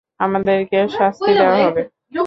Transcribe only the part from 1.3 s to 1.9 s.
দেওয়া হবে!